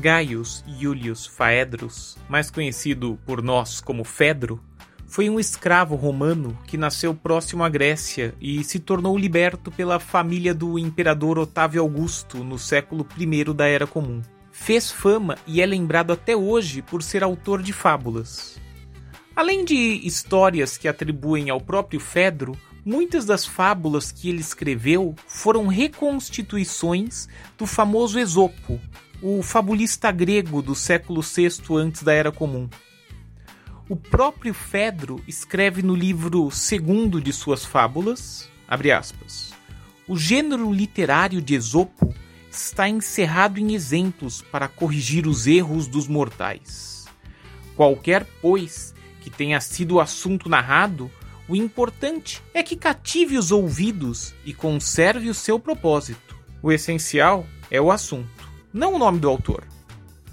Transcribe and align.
Gaius 0.00 0.64
Iulius 0.66 1.26
Faedrus, 1.26 2.16
mais 2.26 2.50
conhecido 2.50 3.18
por 3.26 3.42
nós 3.42 3.80
como 3.80 4.02
Fedro, 4.02 4.58
foi 5.06 5.28
um 5.28 5.38
escravo 5.38 5.94
romano 5.94 6.56
que 6.66 6.78
nasceu 6.78 7.14
próximo 7.14 7.62
à 7.62 7.68
Grécia 7.68 8.34
e 8.40 8.64
se 8.64 8.78
tornou 8.78 9.18
liberto 9.18 9.70
pela 9.70 10.00
família 10.00 10.54
do 10.54 10.78
imperador 10.78 11.38
Otávio 11.38 11.82
Augusto 11.82 12.42
no 12.42 12.58
século 12.58 13.06
I 13.18 13.44
da 13.52 13.66
Era 13.66 13.86
Comum. 13.86 14.22
Fez 14.50 14.90
fama 14.90 15.36
e 15.46 15.60
é 15.60 15.66
lembrado 15.66 16.12
até 16.12 16.34
hoje 16.34 16.80
por 16.80 17.02
ser 17.02 17.22
autor 17.22 17.62
de 17.62 17.72
fábulas. 17.72 18.58
Além 19.36 19.64
de 19.64 19.74
histórias 20.06 20.78
que 20.78 20.88
atribuem 20.88 21.50
ao 21.50 21.60
próprio 21.60 22.00
Fedro, 22.00 22.56
muitas 22.84 23.24
das 23.24 23.44
fábulas 23.46 24.10
que 24.10 24.28
ele 24.28 24.40
escreveu 24.40 25.14
foram 25.26 25.66
reconstituições 25.66 27.28
do 27.56 27.66
famoso 27.66 28.18
Esopo, 28.18 28.80
o 29.22 29.42
fabulista 29.42 30.10
grego 30.10 30.62
do 30.62 30.74
século 30.74 31.22
VI 31.22 31.50
antes 31.76 32.02
da 32.02 32.12
Era 32.12 32.32
Comum. 32.32 32.68
O 33.88 33.96
próprio 33.96 34.54
Fedro 34.54 35.22
escreve 35.26 35.82
no 35.82 35.94
livro 35.94 36.50
segundo 36.50 37.20
de 37.20 37.32
suas 37.32 37.64
fábulas, 37.64 38.48
aspas, 38.68 39.52
o 40.06 40.16
gênero 40.16 40.72
literário 40.72 41.42
de 41.42 41.54
Esopo 41.54 42.14
está 42.50 42.88
encerrado 42.88 43.58
em 43.58 43.74
exemplos 43.74 44.42
para 44.42 44.68
corrigir 44.68 45.26
os 45.26 45.46
erros 45.46 45.86
dos 45.86 46.08
mortais. 46.08 47.06
Qualquer, 47.76 48.26
pois, 48.42 48.94
que 49.20 49.30
tenha 49.30 49.60
sido 49.60 49.96
o 49.96 50.00
assunto 50.00 50.48
narrado, 50.48 51.10
o 51.50 51.56
importante 51.56 52.42
é 52.54 52.62
que 52.62 52.76
cative 52.76 53.36
os 53.36 53.50
ouvidos 53.50 54.34
e 54.44 54.54
conserve 54.54 55.28
o 55.28 55.34
seu 55.34 55.58
propósito. 55.58 56.38
O 56.62 56.72
essencial 56.72 57.44
é 57.70 57.80
o 57.80 57.90
assunto 57.90 58.50
não 58.72 58.94
o 58.94 58.98
nome 58.98 59.18
do 59.18 59.28
autor. 59.28 59.64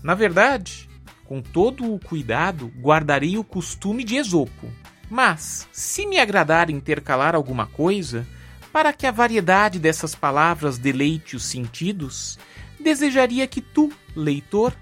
Na 0.04 0.14
verdade, 0.14 0.88
com 1.26 1.42
todo 1.42 1.94
o 1.94 2.00
cuidado, 2.00 2.72
guardarei 2.80 3.38
o 3.38 3.44
costume 3.44 4.04
de 4.04 4.16
Esopo. 4.16 4.72
Mas, 5.10 5.68
se 5.72 6.06
me 6.06 6.20
agradar 6.20 6.70
intercalar 6.70 7.34
alguma 7.36 7.66
coisa, 7.66 8.28
para 8.72 8.94
que 8.94 9.08
a 9.08 9.12
variedade 9.12 9.80
dessas 9.80 10.14
palavras 10.14 10.78
deleite 10.78 11.36
os 11.36 11.46
sentidos, 11.46 12.38
desejaria 12.80 13.48
que 13.48 13.62
tu, 13.62 13.92
leitor, 14.16 14.74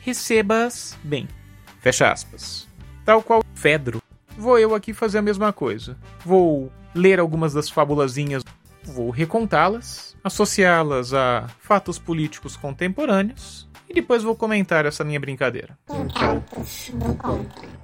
recebas 0.00 0.96
bem. 1.02 1.28
Fecha 1.80 2.10
aspas. 2.10 2.68
Tal 3.04 3.22
qual 3.22 3.42
Fedro, 3.54 4.01
vou 4.36 4.58
eu 4.58 4.74
aqui 4.74 4.92
fazer 4.92 5.18
a 5.18 5.22
mesma 5.22 5.52
coisa. 5.52 5.96
Vou 6.24 6.70
ler 6.94 7.18
algumas 7.20 7.52
das 7.52 7.68
fabulazinhas 7.68 8.42
vou 8.84 9.10
recontá-las, 9.10 10.16
associá-las 10.22 11.14
a 11.14 11.48
fatos 11.60 11.98
políticos 11.98 12.56
contemporâneos 12.56 13.68
e 13.88 13.94
depois 13.94 14.22
vou 14.22 14.34
comentar 14.34 14.86
essa 14.86 15.04
minha 15.04 15.20
brincadeira. 15.20 15.78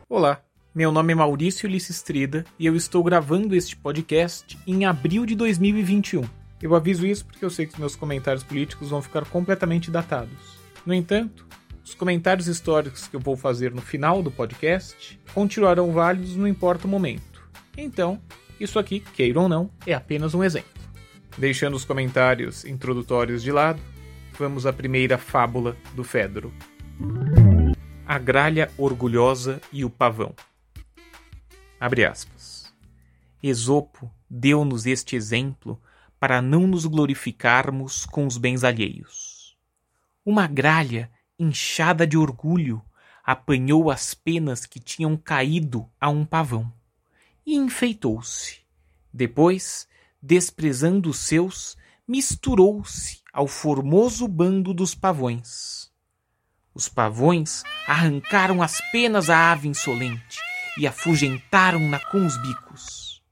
Olá, 0.09 0.41
meu 0.75 0.91
nome 0.91 1.13
é 1.13 1.17
Maurício 1.17 1.69
Lissistrida 1.69 2.45
e 2.59 2.67
eu 2.67 2.75
estou 2.75 3.03
gravando 3.03 3.55
este 3.55 3.77
podcast 3.77 4.59
em 4.67 4.85
abril 4.85 5.25
de 5.25 5.35
2021. 5.35 6.23
Eu 6.61 6.75
aviso 6.75 7.07
isso 7.07 7.25
porque 7.25 7.45
eu 7.45 7.51
sei 7.51 7.67
que 7.67 7.75
os 7.75 7.79
meus 7.79 7.95
comentários 7.95 8.43
políticos 8.43 8.91
vão 8.91 9.01
ficar 9.01 9.25
completamente 9.27 9.91
datados. 9.91 10.59
No 10.85 10.93
entanto, 10.93 11.47
os 11.89 11.95
comentários 11.95 12.47
históricos 12.47 13.09
que 13.09 13.17
eu 13.17 13.21
vou 13.21 13.35
fazer 13.35 13.73
no 13.73 13.81
final 13.81 14.23
do 14.23 14.31
podcast 14.31 15.19
continuarão 15.33 15.91
válidos 15.91 16.37
não 16.37 16.47
importa 16.47 16.87
o 16.87 16.91
momento. 16.91 17.49
Então, 17.79 18.21
isso 18.61 18.79
aqui, 18.79 19.01
queiram 19.01 19.45
ou 19.45 19.49
não, 19.49 19.71
é 19.87 19.95
apenas 19.95 20.35
um 20.35 20.45
exemplo. 20.45 20.71
Deixando 21.39 21.75
os 21.75 21.87
comentários 21.87 22.67
introdutórios 22.67 23.43
de 23.43 23.51
lado, 23.51 23.81
vamos 24.39 24.67
à 24.67 24.73
primeira 24.73 25.17
fábula 25.17 25.77
do 25.95 26.05
Fedro. 26.05 26.53
A 28.07 28.19
gralha 28.19 28.71
orgulhosa 28.77 29.59
e 29.73 29.83
o 29.83 29.89
pavão. 29.89 30.35
Abre 31.81 32.05
aspas. 32.05 32.71
Esopo 33.43 34.11
deu-nos 34.29 34.85
este 34.85 35.17
exemplo 35.17 35.81
para 36.21 36.43
não 36.43 36.67
nos 36.67 36.85
glorificarmos 36.85 38.05
com 38.05 38.27
os 38.27 38.37
bens 38.37 38.63
alheios. 38.63 39.57
Uma 40.23 40.47
gralha 40.47 41.11
inchada 41.39 42.07
de 42.07 42.17
orgulho 42.17 42.83
apanhou 43.25 43.91
as 43.91 44.15
penas 44.15 44.65
que 44.65 44.81
tinham 44.81 45.17
caído 45.17 45.89
a 46.01 46.09
um 46.09 46.25
pavão 46.25 46.73
e 47.45 47.57
enfeitou-se. 47.57 48.61
Depois 49.13 49.87
desprezando 50.23 51.11
os 51.11 51.19
seus, 51.19 51.77
misturou-se 52.07 53.23
ao 53.33 53.47
formoso 53.47 54.27
bando 54.27 54.75
dos 54.75 54.95
pavões. 54.95 55.91
Os 56.75 56.89
pavões 56.89 57.63
arrancaram 57.87 58.63
as 58.63 58.81
penas 58.91 59.31
à 59.31 59.53
ave 59.53 59.69
insolente 59.69 60.39
e 60.79 60.87
afugentaram-na 60.87 61.99
com 61.99 62.25
os 62.25 62.37
bicos. 62.37 63.23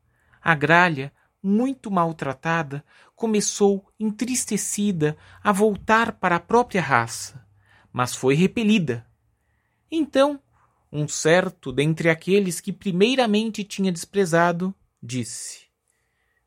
A 0.42 0.54
gralha, 0.54 1.12
muito 1.42 1.90
maltratada, 1.90 2.84
começou, 3.14 3.88
entristecida, 3.98 5.16
a 5.42 5.52
voltar 5.52 6.12
para 6.12 6.36
a 6.36 6.40
própria 6.40 6.82
raça, 6.82 7.45
mas 7.96 8.14
foi 8.14 8.34
repelida. 8.34 9.06
Então, 9.90 10.38
um 10.92 11.08
certo 11.08 11.72
dentre 11.72 12.10
aqueles 12.10 12.60
que 12.60 12.70
primeiramente 12.70 13.64
tinha 13.64 13.90
desprezado, 13.90 14.74
disse: 15.02 15.62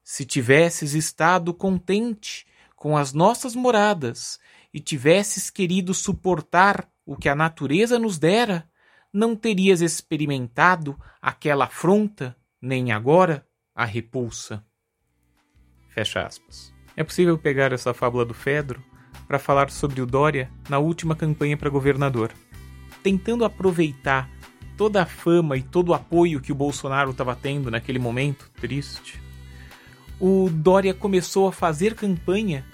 se 0.04 0.26
tivesses 0.26 0.94
estado 0.94 1.52
contente 1.52 2.46
com 2.76 2.96
as 2.96 3.14
nossas 3.14 3.56
moradas 3.56 4.40
e 4.72 4.80
tivesses 4.80 5.50
querido 5.50 5.92
suportar 5.92 6.88
o 7.04 7.16
que 7.16 7.28
a 7.28 7.34
natureza 7.34 7.98
nos 7.98 8.20
dera, 8.20 8.70
não 9.12 9.36
terias 9.36 9.82
experimentado 9.82 10.96
aquela 11.20 11.66
afronta, 11.66 12.38
nem 12.62 12.92
agora 12.92 13.44
a 13.74 13.86
repulsa. 13.86 14.64
Fecha 15.88 16.28
aspas. 16.28 16.72
É 16.96 17.04
possível 17.04 17.40
pegar 17.40 17.74
essa 17.74 17.92
fábula 17.92 18.24
do 18.24 18.36
Fedro 18.36 18.88
para 19.30 19.40
falar 19.40 19.70
sobre 19.70 20.02
o 20.02 20.06
Dória 20.06 20.52
na 20.68 20.78
última 20.78 21.16
campanha 21.16 21.56
para 21.56 21.70
governador, 21.70 22.34
tentando 23.02 23.46
aproveitar 23.46 24.30
toda 24.76 25.04
a 25.04 25.06
fama 25.06 25.56
e 25.56 25.64
todo 25.64 25.90
o 25.90 25.94
apoio 25.94 26.42
que 26.42 26.52
o 26.52 26.56
Bolsonaro 26.56 27.12
estava 27.12 27.34
tendo 27.34 27.72
naquele 27.72 28.00
momento 28.00 28.52
triste 28.60 29.30
o 30.20 30.50
Dória 30.52 30.94
começou 30.94 31.48
a 31.48 31.52
fazer 31.52 31.96
campanha 31.96 32.66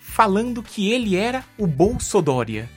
falando 0.00 0.62
que 0.62 0.90
ele 0.90 1.16
era 1.16 1.42
o 1.56 1.66
Bolsodória. 1.66 2.68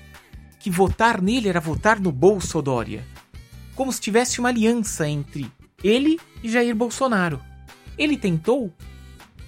Que 0.60 0.72
votar 0.72 1.22
nele 1.22 1.50
era 1.50 1.60
votar 1.60 2.00
no 2.00 2.12
Bolsodória. 2.12 3.06
Como 3.76 3.92
se 3.92 4.00
tivesse 4.00 4.40
uma 4.40 4.50
aliança 4.50 5.08
entre 5.10 5.52
ele 5.84 6.18
e 6.42 6.50
Jair 6.50 6.74
Bolsonaro. 6.74 7.42
Ele 7.98 8.16
tentou, 8.16 8.72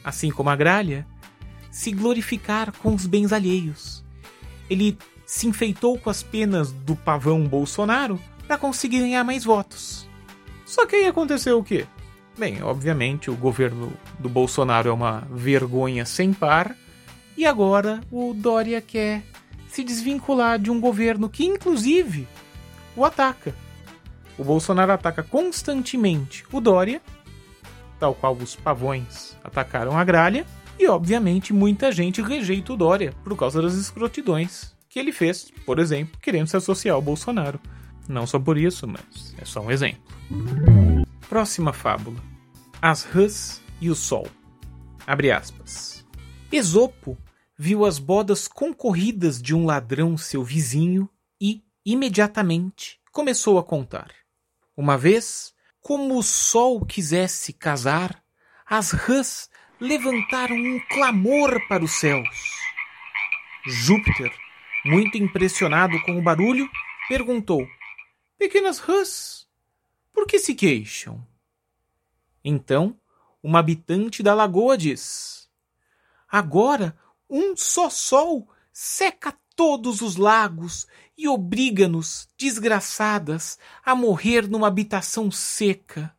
assim 0.03 0.29
como 0.29 0.49
a 0.49 0.55
Gralha, 0.55 1.07
se 1.75 1.91
glorificar 1.91 2.71
com 2.71 2.95
os 2.95 3.05
bens 3.05 3.33
alheios. 3.33 4.01
Ele 4.69 4.97
se 5.25 5.45
enfeitou 5.45 5.99
com 5.99 6.09
as 6.09 6.23
penas 6.23 6.71
do 6.71 6.95
pavão 6.95 7.45
Bolsonaro 7.45 8.17
para 8.47 8.57
conseguir 8.57 8.99
ganhar 8.99 9.25
mais 9.25 9.43
votos. 9.43 10.07
Só 10.65 10.85
que 10.85 10.95
aí 10.95 11.05
aconteceu 11.05 11.59
o 11.59 11.63
quê? 11.63 11.85
Bem, 12.37 12.63
obviamente 12.63 13.29
o 13.29 13.35
governo 13.35 13.91
do 14.17 14.29
Bolsonaro 14.29 14.87
é 14.87 14.93
uma 14.93 15.27
vergonha 15.29 16.05
sem 16.05 16.31
par 16.31 16.73
e 17.35 17.45
agora 17.45 17.99
o 18.09 18.33
Dória 18.33 18.79
quer 18.79 19.21
se 19.67 19.83
desvincular 19.83 20.57
de 20.57 20.71
um 20.71 20.79
governo 20.79 21.27
que, 21.27 21.43
inclusive, 21.43 22.25
o 22.95 23.03
ataca. 23.03 23.53
O 24.37 24.45
Bolsonaro 24.45 24.93
ataca 24.93 25.21
constantemente 25.21 26.45
o 26.53 26.61
Dória, 26.61 27.01
tal 27.99 28.15
qual 28.15 28.33
os 28.33 28.55
pavões 28.55 29.35
atacaram 29.43 29.97
a 29.97 30.03
gralha, 30.05 30.45
e 30.77 30.87
obviamente 30.87 31.53
muita 31.53 31.91
gente 31.91 32.21
rejeita 32.21 32.73
o 32.73 32.77
Dória 32.77 33.13
por 33.23 33.35
causa 33.37 33.61
das 33.61 33.75
escrotidões 33.75 34.75
que 34.89 34.99
ele 34.99 35.11
fez, 35.11 35.51
por 35.65 35.79
exemplo, 35.79 36.17
querendo 36.21 36.47
se 36.47 36.55
associar 36.55 36.95
ao 36.95 37.01
Bolsonaro. 37.01 37.59
Não 38.07 38.25
só 38.25 38.39
por 38.39 38.57
isso, 38.57 38.87
mas 38.87 39.35
é 39.37 39.43
só 39.43 39.59
um 39.61 39.71
exemplo. 39.71 40.01
Próxima 41.27 41.73
fábula: 41.73 42.21
As 42.81 43.03
rãs 43.03 43.61
e 43.81 43.89
o 43.89 43.95
sol. 43.95 44.27
Abre 45.05 45.31
aspas. 45.31 46.05
Esopo 46.51 47.17
viu 47.57 47.85
as 47.85 47.99
bodas 47.99 48.47
concorridas 48.47 49.41
de 49.41 49.55
um 49.55 49.65
ladrão 49.65 50.17
seu 50.17 50.43
vizinho 50.43 51.09
e, 51.41 51.63
imediatamente, 51.85 52.99
começou 53.11 53.57
a 53.57 53.63
contar. 53.63 54.11
Uma 54.77 54.97
vez, 54.97 55.53
como 55.81 56.17
o 56.17 56.23
sol 56.23 56.85
quisesse 56.85 57.53
casar, 57.53 58.23
as 58.65 58.91
rãs 58.91 59.49
levantaram 59.79 60.55
um 60.55 60.79
clamor 60.89 61.59
para 61.67 61.83
os 61.83 61.91
céus. 61.91 62.29
Júpiter, 63.65 64.31
muito 64.85 65.17
impressionado 65.17 66.01
com 66.03 66.17
o 66.17 66.21
barulho, 66.21 66.69
perguntou: 67.07 67.67
Pequenas 68.37 68.79
rãs, 68.79 69.47
por 70.13 70.27
que 70.27 70.39
se 70.39 70.53
queixam? 70.53 71.25
Então, 72.43 72.99
uma 73.41 73.59
habitante 73.59 74.21
da 74.21 74.33
lagoa 74.33 74.77
diz: 74.77 75.49
Agora 76.27 76.97
um 77.29 77.55
só 77.55 77.89
sol 77.89 78.47
seca 78.71 79.35
todos 79.55 80.01
os 80.01 80.15
lagos 80.15 80.85
e 81.17 81.27
obriga-nos, 81.27 82.27
desgraçadas, 82.37 83.57
a 83.83 83.95
morrer 83.95 84.47
numa 84.47 84.67
habitação 84.67 85.31
seca. 85.31 86.15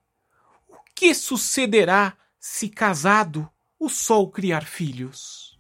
O 0.69 0.77
que 0.95 1.15
sucederá 1.15 2.17
se, 2.49 2.69
casado, 2.69 3.51
o 3.79 3.89
sol 3.89 4.31
criar 4.31 4.65
filhos? 4.65 5.59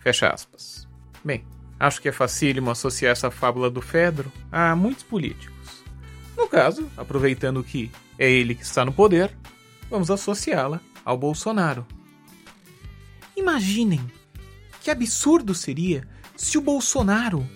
Fecha 0.00 0.28
aspas. 0.28 0.86
Bem, 1.24 1.44
acho 1.78 2.00
que 2.00 2.10
é 2.10 2.12
facílimo 2.12 2.70
associar 2.70 3.12
essa 3.12 3.30
fábula 3.30 3.70
do 3.70 3.80
Fedro 3.80 4.30
a 4.52 4.76
muitos 4.76 5.02
políticos. 5.02 5.82
No 6.36 6.46
caso, 6.46 6.88
aproveitando 6.94 7.64
que 7.64 7.90
é 8.18 8.30
ele 8.30 8.54
que 8.54 8.62
está 8.62 8.84
no 8.84 8.92
poder, 8.92 9.34
vamos 9.88 10.10
associá-la 10.10 10.78
ao 11.04 11.16
Bolsonaro. 11.16 11.86
Imaginem 13.34 14.06
que 14.82 14.90
absurdo 14.90 15.54
seria 15.54 16.06
se 16.36 16.58
o 16.58 16.60
Bolsonaro, 16.60 17.48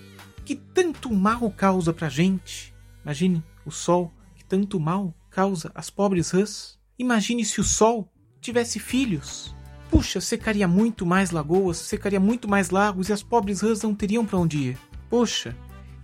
que 0.45 0.57
tanto 0.57 1.13
mal 1.13 1.51
causa 1.51 1.93
pra 1.93 2.09
gente, 2.09 2.75
imagine 3.05 3.45
o 3.65 3.71
sol 3.71 4.13
que 4.35 4.45
tanto 4.45 4.81
mal 4.81 5.15
causa 5.31 5.71
às 5.75 5.91
pobres 5.91 6.31
rãs, 6.31 6.79
imagine 6.99 7.45
se 7.45 7.61
o 7.61 7.65
sol 7.65 8.11
tivesse 8.45 8.79
filhos. 8.79 9.55
Puxa, 9.91 10.21
secaria 10.21 10.69
muito 10.69 11.07
mais 11.07 11.31
lagoas, 11.31 11.79
secaria 11.79 12.21
muito 12.21 12.49
mais 12.49 12.71
lagos 12.71 13.09
e 13.09 13.13
as 13.13 13.23
pobres 13.23 13.61
rãs 13.61 13.83
não 13.83 13.95
teriam 13.95 14.25
para 14.25 14.39
onde 14.39 14.59
ir. 14.59 14.79
Poxa, 15.09 15.57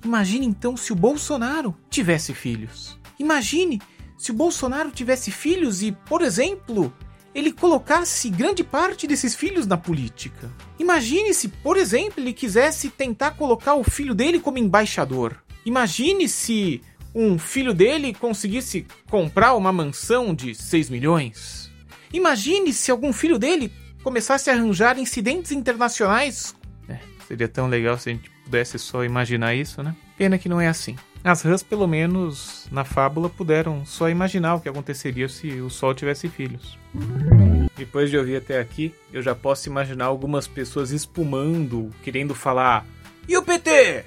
imagine 0.05 0.47
então 0.47 0.77
se 0.77 0.93
o 0.93 0.97
Bolsonaro 0.97 1.77
tivesse 1.91 2.33
filhos. 2.33 2.99
Imagine 3.19 3.81
se 4.17 4.31
o 4.31 4.35
Bolsonaro 4.35 4.91
tivesse 4.91 5.31
filhos 5.31 5.83
e, 5.83 5.93
por 5.93 6.23
exemplo, 6.23 6.93
ele 7.35 7.53
colocasse 7.53 8.29
grande 8.31 8.65
parte 8.65 9.07
desses 9.07 9.35
filhos 9.35 9.67
na 9.67 9.77
política. 9.77 10.51
Imagine 10.79 11.33
se, 11.35 11.49
por 11.49 11.77
exemplo, 11.77 12.23
ele 12.23 12.33
quisesse 12.33 12.91
tentar 12.91 13.33
colocar 13.33 13.75
o 13.75 13.85
filho 13.85 14.15
dele 14.15 14.41
como 14.41 14.59
embaixador. 14.59 15.37
Imagine 15.65 16.29
se 16.29 16.81
um 17.15 17.39
filho 17.39 17.75
dele 17.75 18.15
conseguisse 18.15 18.87
comprar 19.09 19.55
uma 19.55 19.73
mansão 19.73 20.35
de 20.35 20.55
6 20.55 20.91
milhões. 20.91 21.70
Imagine 22.13 22.73
se 22.73 22.91
algum 22.91 23.13
filho 23.13 23.39
dele 23.39 23.73
começasse 24.03 24.51
a 24.51 24.55
arranjar 24.55 24.99
incidentes 24.99 25.53
internacionais. 25.53 26.55
É, 26.89 26.99
seria 27.27 27.49
tão 27.49 27.69
legal 27.69 27.99
se 27.99 28.11
a 28.11 28.13
gente 28.13 28.31
pudesse 28.45 28.79
só 28.79 29.05
imaginar 29.05 29.55
isso, 29.55 29.83
né? 29.83 29.95
Pena 30.17 30.39
que 30.39 30.49
não 30.49 30.61
é 30.61 30.69
assim. 30.69 30.97
As 31.23 31.43
rãs, 31.43 31.63
pelo 31.63 31.87
menos 31.87 32.67
na 32.73 32.83
fábula, 32.83 33.29
puderam 33.29 33.85
só 33.85 34.09
imaginar 34.09 34.55
o 34.55 34.61
que 34.61 34.69
aconteceria 34.69 35.29
se 35.29 35.49
o 35.61 35.69
Sol 35.69 35.95
tivesse 35.95 36.29
filhos. 36.29 36.79
Depois 37.77 38.11
de 38.11 38.17
ouvir 38.17 38.37
até 38.37 38.59
aqui, 38.59 38.95
eu 39.13 39.21
já 39.23 39.35
posso 39.35 39.69
imaginar 39.69 40.07
algumas 40.07 40.49
pessoas 40.49 40.91
espumando, 40.91 41.91
querendo 42.03 42.35
falar: 42.35 42.87
E 43.29 43.37
o 43.37 43.43
PT? 43.43 44.05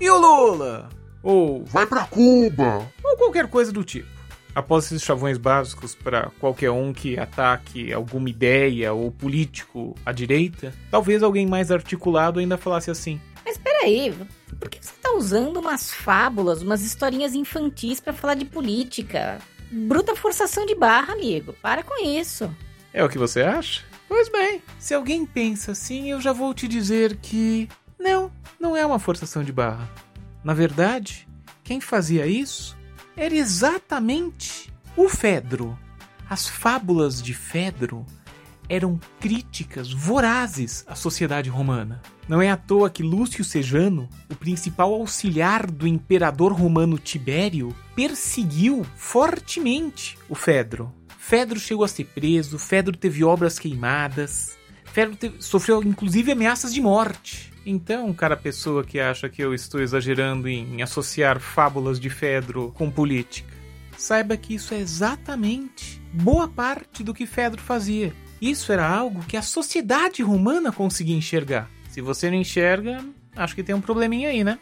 E 0.00 0.10
o 0.10 0.18
Lula? 0.18 0.88
Ou 1.22 1.64
Vai 1.64 1.86
pra 1.86 2.04
Cuba! 2.04 2.88
ou 3.04 3.16
qualquer 3.16 3.46
coisa 3.46 3.70
do 3.70 3.84
tipo. 3.84 4.08
Após 4.54 4.86
esses 4.86 5.02
chavões 5.02 5.38
básicos 5.38 5.94
para 5.94 6.30
qualquer 6.38 6.70
um 6.70 6.92
que 6.92 7.18
ataque 7.18 7.92
alguma 7.92 8.28
ideia 8.28 8.92
ou 8.92 9.10
político 9.10 9.94
à 10.04 10.12
direita, 10.12 10.74
talvez 10.90 11.22
alguém 11.22 11.46
mais 11.46 11.70
articulado 11.70 12.38
ainda 12.38 12.58
falasse 12.58 12.90
assim: 12.90 13.20
Mas 13.44 13.56
peraí, 13.56 14.14
por 14.58 14.68
que 14.68 14.84
você 14.84 14.92
tá 15.00 15.12
usando 15.12 15.58
umas 15.58 15.90
fábulas, 15.90 16.60
umas 16.60 16.82
historinhas 16.82 17.34
infantis 17.34 17.98
pra 17.98 18.12
falar 18.12 18.34
de 18.34 18.44
política? 18.44 19.38
Bruta 19.70 20.14
forçação 20.14 20.66
de 20.66 20.74
barra, 20.74 21.14
amigo. 21.14 21.54
Para 21.62 21.82
com 21.82 22.04
isso. 22.04 22.54
É 22.92 23.02
o 23.02 23.08
que 23.08 23.16
você 23.16 23.40
acha? 23.40 23.82
Pois 24.06 24.28
bem, 24.28 24.62
se 24.78 24.92
alguém 24.92 25.24
pensa 25.24 25.72
assim, 25.72 26.10
eu 26.10 26.20
já 26.20 26.34
vou 26.34 26.52
te 26.52 26.68
dizer 26.68 27.16
que. 27.16 27.66
Não, 27.98 28.30
não 28.60 28.76
é 28.76 28.84
uma 28.84 28.98
forçação 28.98 29.42
de 29.42 29.50
barra. 29.50 29.88
Na 30.44 30.52
verdade, 30.52 31.26
quem 31.64 31.80
fazia 31.80 32.26
isso 32.26 32.76
era 33.16 33.34
exatamente 33.34 34.72
o 34.96 35.08
Fedro. 35.08 35.78
As 36.28 36.48
fábulas 36.48 37.22
de 37.22 37.34
Fedro 37.34 38.06
eram 38.68 38.98
críticas 39.20 39.92
vorazes 39.92 40.84
à 40.86 40.94
sociedade 40.94 41.50
romana. 41.50 42.00
Não 42.28 42.40
é 42.40 42.50
à 42.50 42.56
toa 42.56 42.88
que 42.88 43.02
Lúcio 43.02 43.44
Sejano, 43.44 44.08
o 44.30 44.34
principal 44.34 44.94
auxiliar 44.94 45.70
do 45.70 45.86
imperador 45.86 46.52
romano 46.52 46.98
Tibério, 46.98 47.74
perseguiu 47.94 48.86
fortemente 48.96 50.16
o 50.28 50.34
Fedro. 50.34 50.92
Fedro 51.18 51.58
chegou 51.60 51.84
a 51.84 51.88
ser 51.88 52.04
preso, 52.04 52.58
Fedro 52.58 52.96
teve 52.96 53.22
obras 53.24 53.58
queimadas, 53.58 54.56
Fedro 54.84 55.16
teve- 55.16 55.40
sofreu 55.42 55.82
inclusive 55.82 56.32
ameaças 56.32 56.72
de 56.72 56.80
morte. 56.80 57.51
Então, 57.64 58.12
cara, 58.12 58.36
pessoa 58.36 58.82
que 58.84 58.98
acha 58.98 59.28
que 59.28 59.42
eu 59.42 59.54
estou 59.54 59.80
exagerando 59.80 60.48
em 60.48 60.82
associar 60.82 61.38
fábulas 61.38 62.00
de 62.00 62.10
Fedro 62.10 62.72
com 62.76 62.90
política, 62.90 63.52
saiba 63.96 64.36
que 64.36 64.54
isso 64.54 64.74
é 64.74 64.78
exatamente 64.78 66.02
boa 66.12 66.48
parte 66.48 67.04
do 67.04 67.14
que 67.14 67.26
Fedro 67.26 67.60
fazia. 67.60 68.12
Isso 68.40 68.72
era 68.72 68.86
algo 68.86 69.24
que 69.24 69.36
a 69.36 69.42
sociedade 69.42 70.22
romana 70.22 70.72
conseguia 70.72 71.16
enxergar. 71.16 71.70
Se 71.88 72.00
você 72.00 72.28
não 72.28 72.36
enxerga, 72.36 73.04
acho 73.36 73.54
que 73.54 73.62
tem 73.62 73.74
um 73.74 73.80
probleminha 73.80 74.30
aí, 74.30 74.42
né? 74.42 74.58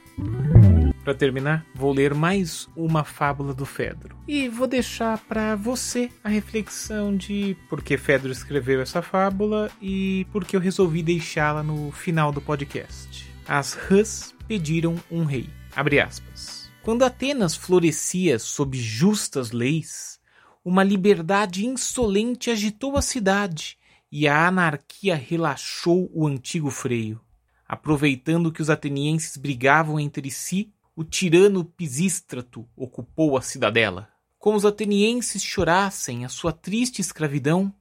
Para 1.03 1.15
terminar, 1.15 1.65
vou 1.75 1.93
ler 1.93 2.13
mais 2.13 2.69
uma 2.77 3.05
fábula 3.05 3.55
do 3.55 3.65
Fedro. 3.65 4.15
E 4.29 4.49
vou 4.49 4.67
deixar 4.67 5.19
para 5.19 5.57
você 5.57 6.11
a 6.23 6.29
reflexão 6.29 7.17
de 7.17 7.57
por 7.71 7.83
que 7.83 7.97
Fedro 7.97 8.31
escreveu 8.31 8.83
essa 8.83 9.01
fábula 9.01 9.71
e 9.81 10.27
por 10.31 10.45
que 10.45 10.55
eu 10.55 10.61
resolvi 10.61 11.03
deixá-la 11.03 11.63
no 11.63 11.91
final 11.91 12.31
do 12.31 12.41
podcast. 12.41 13.27
As 13.49 13.73
rãs 13.73 14.35
pediram 14.47 14.97
um 15.11 15.25
rei. 15.25 15.49
Abre 15.75 16.01
aspas. 16.01 16.71
Quando 16.83 17.03
Atenas 17.03 17.57
florescia 17.57 18.39
sob 18.39 18.77
justas 18.79 19.53
leis, 19.53 20.21
uma 20.63 20.85
liberdade 20.85 21.65
insolente 21.65 22.51
agitou 22.51 22.99
a 22.99 23.03
cidade 23.03 23.79
e 24.13 24.29
a 24.29 24.47
anarquia 24.47 25.15
relaxou 25.15 26.11
o 26.13 26.27
antigo 26.27 26.71
freio. 26.71 27.19
Aproveitando 27.67 28.53
que 28.53 28.61
os 28.61 28.69
atenienses 28.69 29.37
brigavam 29.37 29.99
entre 29.99 30.31
si, 30.31 30.73
o 31.01 31.05
tirano 31.05 31.65
Pisístrato 31.65 32.69
ocupou 32.77 33.35
a 33.35 33.41
cidadela. 33.41 34.11
Como 34.39 34.59
os 34.59 34.67
atenienses 34.67 35.43
chorassem 35.43 36.27
a 36.27 36.29
sua 36.29 36.53
triste 36.53 37.01
escravidão, 37.01 37.75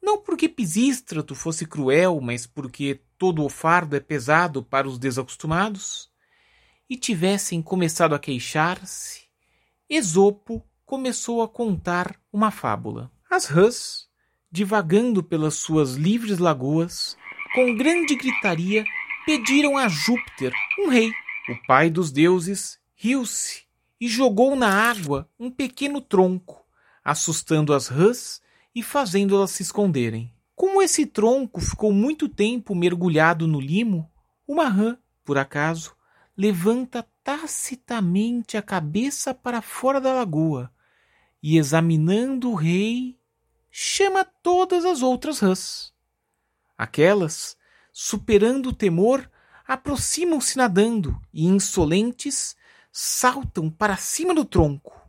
não 0.00 0.22
porque 0.22 0.48
Pisístrato 0.48 1.34
fosse 1.34 1.66
cruel, 1.66 2.20
mas 2.20 2.46
porque 2.46 3.00
todo 3.18 3.44
o 3.44 3.48
fardo 3.48 3.96
é 3.96 4.00
pesado 4.00 4.62
para 4.62 4.86
os 4.86 5.00
desacostumados, 5.00 6.08
e 6.88 6.96
tivessem 6.96 7.60
começado 7.60 8.14
a 8.14 8.20
queixar-se, 8.20 9.22
Esopo 9.88 10.64
começou 10.86 11.42
a 11.42 11.48
contar 11.48 12.14
uma 12.32 12.52
fábula. 12.52 13.10
As 13.28 13.46
rãs, 13.46 14.06
divagando 14.48 15.24
pelas 15.24 15.54
suas 15.54 15.96
livres 15.96 16.38
lagoas, 16.38 17.16
com 17.52 17.74
grande 17.74 18.14
gritaria, 18.14 18.84
pediram 19.26 19.76
a 19.76 19.88
Júpiter, 19.88 20.52
um 20.78 20.88
rei. 20.88 21.10
O 21.50 21.66
pai 21.66 21.90
dos 21.90 22.12
deuses 22.12 22.78
riu-se 22.94 23.64
e 24.00 24.06
jogou 24.06 24.54
na 24.54 24.72
água 24.88 25.28
um 25.36 25.50
pequeno 25.50 26.00
tronco, 26.00 26.64
assustando 27.04 27.74
as 27.74 27.88
rãs 27.88 28.40
e 28.72 28.84
fazendo-elas 28.84 29.50
se 29.50 29.64
esconderem. 29.64 30.32
Como 30.54 30.80
esse 30.80 31.04
tronco 31.04 31.60
ficou 31.60 31.92
muito 31.92 32.28
tempo 32.28 32.72
mergulhado 32.72 33.48
no 33.48 33.60
limo, 33.60 34.08
uma 34.46 34.68
rã, 34.68 34.96
por 35.24 35.38
acaso, 35.38 35.96
levanta 36.36 37.04
tacitamente 37.24 38.56
a 38.56 38.62
cabeça 38.62 39.34
para 39.34 39.60
fora 39.60 40.00
da 40.00 40.12
lagoa 40.12 40.72
e, 41.42 41.58
examinando 41.58 42.52
o 42.52 42.54
rei, 42.54 43.18
chama 43.72 44.24
todas 44.24 44.84
as 44.84 45.02
outras 45.02 45.40
rãs. 45.40 45.92
Aquelas, 46.78 47.56
superando 47.92 48.68
o 48.68 48.72
temor, 48.72 49.28
aproximam-se 49.70 50.56
nadando 50.56 51.16
e, 51.32 51.46
insolentes, 51.46 52.56
saltam 52.90 53.70
para 53.70 53.96
cima 53.96 54.34
do 54.34 54.44
tronco. 54.44 55.00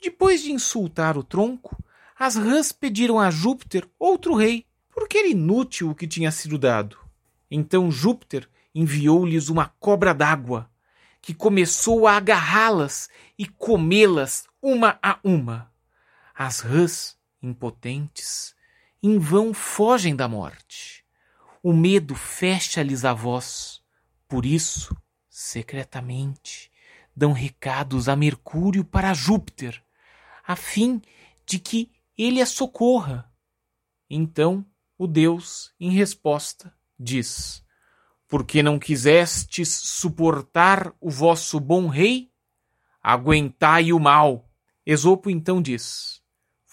Depois 0.00 0.40
de 0.40 0.52
insultar 0.52 1.18
o 1.18 1.24
tronco, 1.24 1.76
as 2.16 2.36
rãs 2.36 2.70
pediram 2.70 3.18
a 3.18 3.28
Júpiter 3.28 3.84
outro 3.98 4.36
rei, 4.36 4.66
porque 4.94 5.18
era 5.18 5.26
inútil 5.26 5.90
o 5.90 5.96
que 5.96 6.06
tinha 6.06 6.30
sido 6.30 6.56
dado. 6.56 6.96
Então 7.50 7.90
Júpiter 7.90 8.48
enviou-lhes 8.72 9.48
uma 9.48 9.66
cobra 9.80 10.14
d'água, 10.14 10.70
que 11.20 11.34
começou 11.34 12.06
a 12.06 12.12
agarrá-las 12.12 13.08
e 13.36 13.48
comê-las 13.48 14.46
uma 14.62 14.96
a 15.02 15.18
uma. 15.24 15.72
As 16.32 16.60
rãs, 16.60 17.18
impotentes, 17.42 18.54
em 19.02 19.18
vão 19.18 19.52
fogem 19.52 20.14
da 20.14 20.28
morte. 20.28 21.04
O 21.60 21.72
medo 21.72 22.14
fecha-lhes 22.14 23.04
a 23.04 23.12
voz. 23.12 23.82
Por 24.34 24.44
isso, 24.44 24.96
secretamente, 25.28 26.68
dão 27.14 27.30
recados 27.30 28.08
a 28.08 28.16
Mercúrio 28.16 28.84
para 28.84 29.14
Júpiter, 29.14 29.80
a 30.44 30.56
fim 30.56 31.00
de 31.46 31.60
que 31.60 31.92
ele 32.18 32.40
a 32.40 32.46
socorra. 32.46 33.32
Então, 34.10 34.66
o 34.98 35.06
deus, 35.06 35.72
em 35.78 35.92
resposta, 35.92 36.74
diz: 36.98 37.64
Porque 38.26 38.60
não 38.60 38.76
quisestes 38.76 39.68
suportar 39.68 40.92
o 41.00 41.08
vosso 41.08 41.60
bom 41.60 41.86
rei? 41.86 42.28
Aguentai 43.00 43.92
o 43.92 44.00
mal. 44.00 44.50
Esopo 44.84 45.30
então 45.30 45.62
diz: 45.62 46.20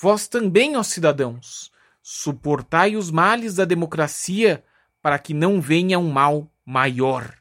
Vós 0.02 0.28
também, 0.28 0.76
ó 0.76 0.82
cidadãos, 0.82 1.72
suportai 2.02 2.96
os 2.96 3.12
males 3.12 3.54
da 3.54 3.66
democracia 3.66 4.66
para 5.00 5.20
que 5.20 5.32
não 5.32 5.62
venha 5.62 6.00
um 6.00 6.10
mal 6.10 6.52
maior. 6.66 7.40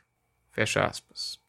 Fecha 0.61 0.85
aspas. 0.85 1.40